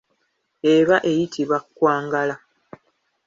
[0.73, 2.35] Eba eyitibwa kkwangala.